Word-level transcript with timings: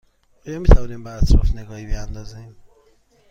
آیا 0.45 0.59
می 0.59 0.67
توانیم 0.67 1.03
به 1.03 1.09
اطراف 1.09 1.51
نگاهی 1.55 1.85
بیاندازیم؟ 1.85 2.55